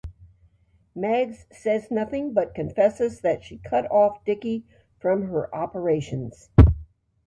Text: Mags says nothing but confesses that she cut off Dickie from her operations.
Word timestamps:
Mags 0.95 1.45
says 1.51 1.91
nothing 1.91 2.33
but 2.33 2.55
confesses 2.55 3.21
that 3.21 3.43
she 3.43 3.59
cut 3.59 3.85
off 3.91 4.25
Dickie 4.25 4.65
from 4.97 5.27
her 5.27 5.53
operations. 5.55 6.49